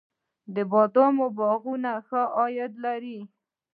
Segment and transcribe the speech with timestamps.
[0.55, 3.19] د بادامو باغونه ښه عاید لري؟